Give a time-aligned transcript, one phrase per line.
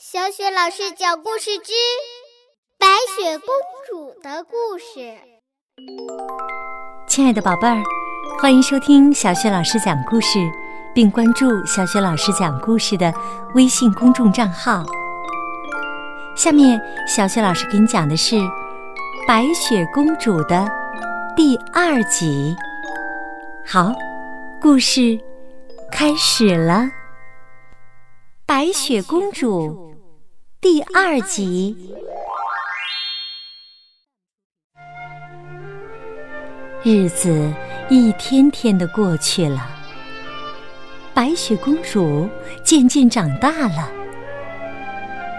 [0.00, 1.72] 小雪老师讲故事之
[2.78, 3.48] 《白雪公
[3.84, 5.00] 主的故事》。
[7.08, 7.82] 亲爱的宝贝儿，
[8.40, 10.38] 欢迎收听小雪老师讲故事，
[10.94, 13.12] 并关注小雪老师讲故事的
[13.56, 14.84] 微信公众账号。
[16.36, 18.36] 下面，小雪老师给你讲的是
[19.26, 20.64] 《白雪公主》的
[21.34, 22.54] 第二集。
[23.66, 23.92] 好，
[24.62, 25.18] 故事
[25.90, 26.74] 开始了，
[28.46, 29.84] 《白雪公主》。
[30.60, 31.76] 第二集，
[36.82, 37.52] 日子
[37.88, 39.70] 一天天的过去了，
[41.14, 42.28] 白雪公主
[42.64, 43.88] 渐渐长大了。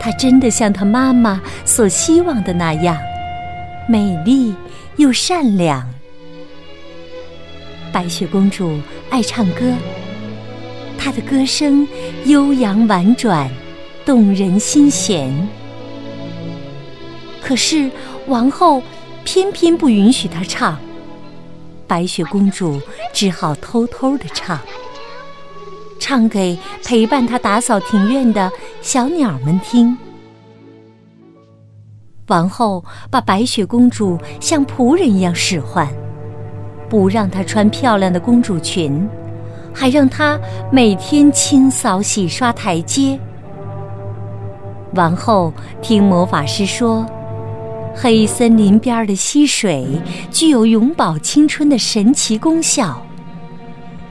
[0.00, 2.98] 她真的像她妈妈所希望的那样，
[3.88, 4.52] 美丽
[4.96, 5.88] 又善良。
[7.92, 9.72] 白雪公主爱唱歌，
[10.98, 11.86] 她的歌声
[12.24, 13.48] 悠扬婉转。
[14.04, 15.32] 动人心弦，
[17.42, 17.90] 可是
[18.26, 18.82] 王后
[19.24, 20.78] 偏偏不允许她唱。
[21.86, 22.80] 白雪公主
[23.12, 24.58] 只好偷偷的唱，
[25.98, 28.50] 唱给陪伴她打扫庭院的
[28.82, 29.96] 小鸟们听。
[32.28, 35.88] 王后把白雪公主像仆人一样使唤，
[36.88, 39.08] 不让她穿漂亮的公主裙，
[39.74, 40.38] 还让她
[40.70, 43.18] 每天清扫洗刷台阶。
[44.94, 47.04] 王后听魔法师说，
[47.94, 49.86] 黑森林边的溪水
[50.30, 53.04] 具有永葆青春的神奇功效，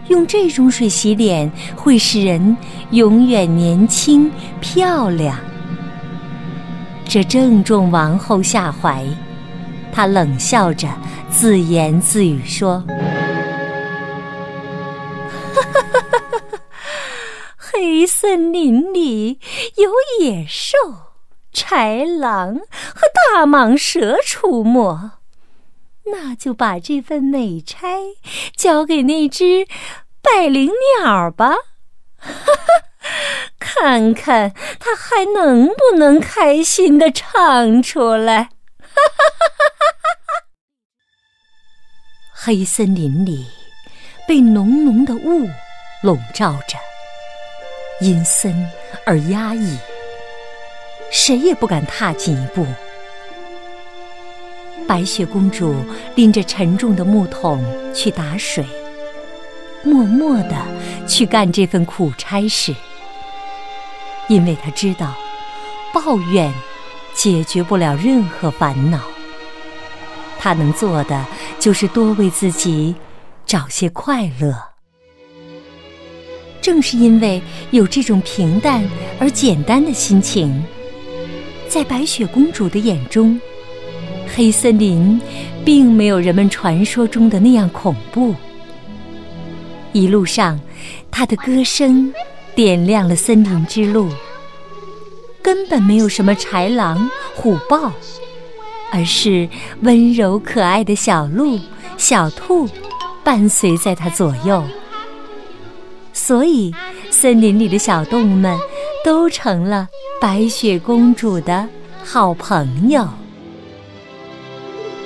[0.08, 2.56] 用这种水洗脸会使人
[2.92, 5.38] 永远年轻漂亮。
[7.06, 9.04] 这正中王后下怀，
[9.92, 10.88] 她冷笑着
[11.30, 12.84] 自言自语说。
[17.86, 19.42] 黑森林里
[19.76, 20.78] 有野兽、
[21.54, 22.60] 豺狼
[22.96, 25.12] 和大蟒蛇出没，
[26.06, 27.98] 那就把这份美差
[28.56, 29.68] 交给那只
[30.22, 30.72] 百灵
[31.02, 31.56] 鸟吧，
[32.20, 32.64] 哈 哈
[33.60, 38.44] 看看它还能不能开心的唱出来。
[38.44, 40.46] 哈哈哈哈哈哈
[42.34, 43.46] 黑森林里
[44.26, 45.50] 被浓浓的雾
[46.02, 46.78] 笼罩着。
[48.02, 48.68] 阴森
[49.06, 49.78] 而压抑，
[51.12, 52.66] 谁也不敢踏进一步。
[54.86, 55.74] 白雪公主
[56.16, 58.66] 拎着沉重的木桶去打水，
[59.84, 60.56] 默默地
[61.08, 62.76] 去干这份苦差事，
[64.28, 65.16] 因为她知道，
[65.94, 66.52] 抱怨
[67.14, 69.00] 解决不了任何烦恼。
[70.38, 71.26] 她能做的
[71.60, 72.94] 就是多为自己
[73.46, 74.73] 找些快乐。
[76.64, 77.42] 正是因为
[77.72, 78.82] 有这种平淡
[79.20, 80.64] 而简单的心情，
[81.68, 83.38] 在白雪公主的眼中，
[84.34, 85.20] 黑森林
[85.66, 88.34] 并没有人们传说中的那样恐怖。
[89.92, 90.58] 一路上，
[91.12, 92.14] 她的歌声
[92.56, 94.08] 点亮了森林之路，
[95.42, 97.92] 根本没有什么豺狼虎豹，
[98.90, 99.50] 而是
[99.82, 101.60] 温柔可爱的小鹿、
[101.98, 102.70] 小兔
[103.22, 104.64] 伴随在她左右。
[106.14, 106.74] 所以，
[107.10, 108.58] 森林里的小动物们
[109.04, 109.90] 都成了
[110.22, 111.68] 白雪公主的
[112.04, 113.10] 好朋友。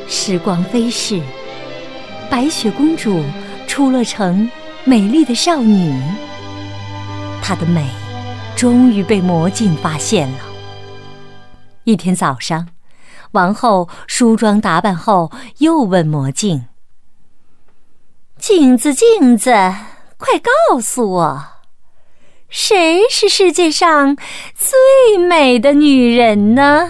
[0.08, 1.22] 时光飞逝，
[2.30, 3.24] 白雪公主
[3.68, 4.50] 出落成
[4.84, 5.98] 美丽的少女。
[7.42, 7.90] 她的美
[8.56, 10.40] 终于被魔镜发现了。
[11.86, 12.68] 一天早上，
[13.32, 16.66] 王后梳妆打扮后，又问魔镜
[18.38, 19.52] ：“镜子，镜子。”
[20.18, 21.44] 快告诉我，
[22.50, 24.18] 谁是世界上
[24.56, 26.90] 最美的女人呢？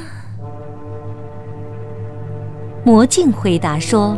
[2.86, 4.18] 魔镜回答说：“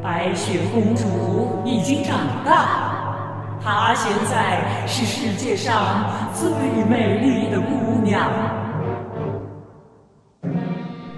[0.00, 6.48] 白雪公主已经长大，她现在是世界上最
[6.84, 8.30] 美丽的姑娘。”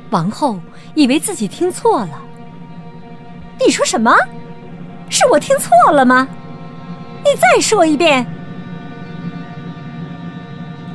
[0.08, 0.58] 王后
[0.94, 2.22] 以为自己听错了，
[3.60, 4.16] 你说什么？
[5.12, 6.26] 是我听错了吗？
[7.22, 8.26] 你再说一遍。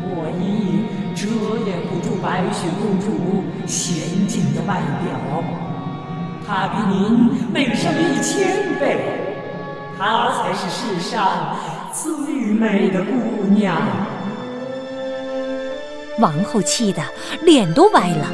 [0.01, 0.81] 我已
[1.15, 1.27] 遮
[1.69, 5.43] 掩不住白雪公主娴静的外表，
[6.47, 8.97] 她比您美上一千倍，
[9.99, 11.55] 她才是世上
[11.93, 13.77] 最美的姑娘。
[16.17, 17.03] 王后气得
[17.43, 18.27] 脸都歪了，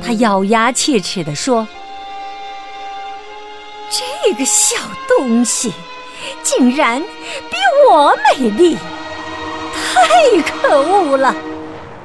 [0.00, 1.66] 她咬牙切齿地说。
[3.90, 4.76] 这个小
[5.08, 5.72] 东西
[6.42, 7.56] 竟然比
[7.88, 8.76] 我美丽，
[9.72, 11.34] 太可恶了！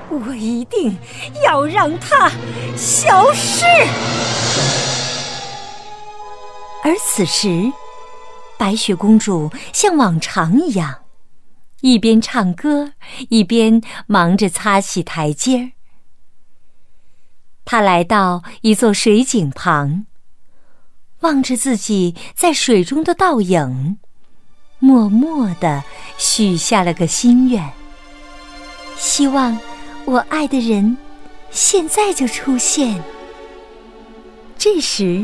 [0.10, 0.98] 我一定
[1.44, 2.30] 要让它
[2.76, 3.66] 消失。
[6.84, 7.72] 而此时，
[8.58, 11.04] 白雪公主像往常一样，
[11.82, 12.94] 一边唱歌，
[13.30, 15.72] 一边忙着擦洗台阶儿。
[17.64, 20.06] 她来到一座水井旁，
[21.22, 23.98] 望着自己在水中的倒影，
[24.80, 25.84] 默默地
[26.18, 27.68] 许下了个心愿，
[28.98, 29.58] 希望。
[30.04, 30.98] 我爱的人，
[31.52, 33.00] 现在就出现。
[34.58, 35.24] 这时，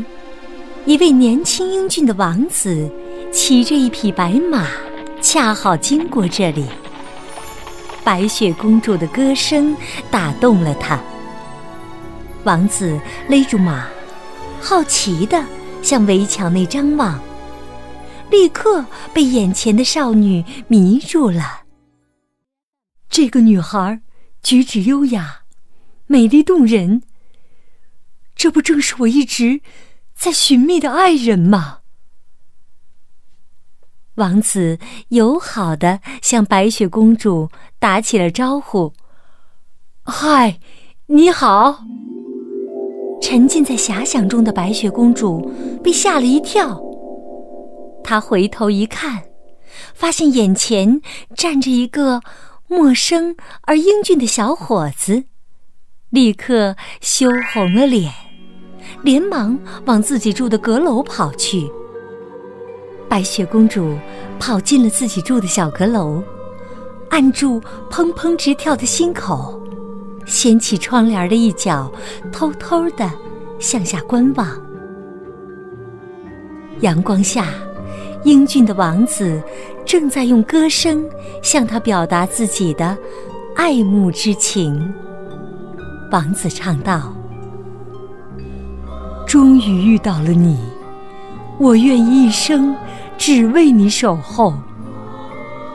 [0.86, 2.88] 一位年轻英俊的王子
[3.32, 4.68] 骑着一匹白马，
[5.20, 6.64] 恰好经过这里。
[8.04, 9.76] 白雪公主的歌声
[10.12, 10.98] 打动了他。
[12.44, 13.88] 王子勒住马，
[14.60, 15.44] 好奇地
[15.82, 17.20] 向围墙内张望，
[18.30, 21.62] 立刻被眼前的少女迷住了。
[23.08, 24.00] 这个女孩。
[24.40, 25.42] 举止优雅，
[26.06, 27.02] 美丽动人。
[28.36, 29.60] 这不正是我一直
[30.14, 31.80] 在寻觅的爱人吗？
[34.14, 34.78] 王子
[35.08, 37.50] 友好的向白雪公主
[37.80, 38.94] 打起了招呼
[40.06, 40.60] ：“嗨，
[41.06, 41.84] 你好！”
[43.20, 45.50] 沉浸在遐想中的白雪公主
[45.82, 46.80] 被吓了一跳，
[48.02, 49.24] 她回头一看，
[49.94, 51.00] 发现眼前
[51.34, 52.20] 站着一个。
[52.70, 55.24] 陌生而英俊的小伙子，
[56.10, 58.12] 立刻羞红了脸，
[59.02, 61.66] 连忙往自己住的阁楼跑去。
[63.08, 63.96] 白雪公主
[64.38, 66.22] 跑进了自己住的小阁楼，
[67.08, 67.58] 按住
[67.90, 69.58] 砰砰直跳的心口，
[70.28, 71.90] 掀起窗帘的一角，
[72.30, 73.10] 偷偷的
[73.58, 74.48] 向下观望。
[76.82, 77.46] 阳光下。
[78.24, 79.40] 英俊的王子
[79.86, 81.04] 正在用歌声
[81.40, 82.98] 向她表达自己的
[83.54, 84.92] 爱慕之情。
[86.10, 87.14] 王子唱道
[89.24, 90.58] ：“终于遇到了你，
[91.60, 92.74] 我愿意一生
[93.16, 94.52] 只为你守候，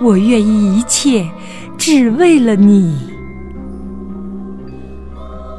[0.01, 1.25] 我愿意一切
[1.77, 2.99] 只为了你。”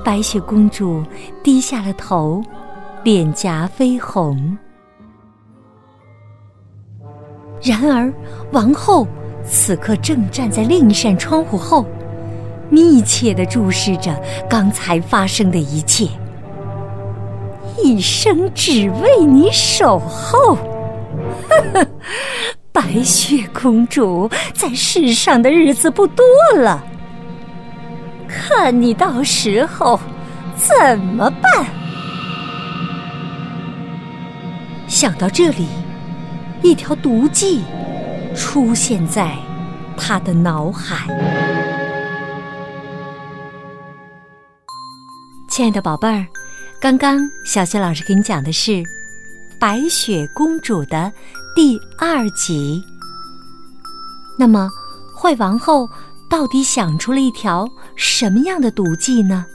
[0.05, 1.03] 白雪公主
[1.43, 2.43] 低下了头，
[3.03, 4.57] 脸颊绯红。
[7.63, 8.13] 然而，
[8.53, 9.09] 王后
[9.43, 11.87] 此刻正站在另一扇窗户后，
[12.69, 14.15] 密切的注视着
[14.47, 16.07] 刚才发生的一切。
[17.83, 20.55] 一生只为你守候，
[21.49, 21.87] 呵呵，
[22.71, 26.25] 白雪公主在世上的日子不多
[26.57, 26.85] 了，
[28.35, 29.99] 看你到时候
[30.57, 31.67] 怎么办？
[34.89, 35.69] 想到这里。
[36.63, 37.63] 一条毒计
[38.35, 39.37] 出现在
[39.99, 41.07] 他的脑海。
[45.51, 46.27] 亲爱的宝贝儿，
[46.81, 48.71] 刚刚小雪老师给你讲的是
[49.61, 51.13] 《白雪公主》的
[51.55, 52.83] 第二集。
[54.39, 54.71] 那么，
[55.15, 55.87] 坏王后
[56.29, 59.47] 到底想出了一条什么样的毒计呢？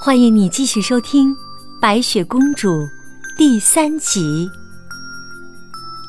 [0.00, 1.34] 欢迎你继续收听
[1.80, 2.70] 《白雪公主》。
[3.36, 4.48] 第三集，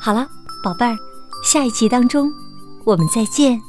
[0.00, 0.26] 好了，
[0.62, 0.96] 宝贝儿，
[1.44, 2.32] 下一集当中，
[2.86, 3.60] 我们再见。